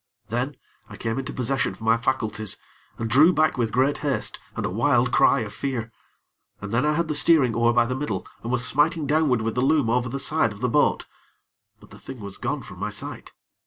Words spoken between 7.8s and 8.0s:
the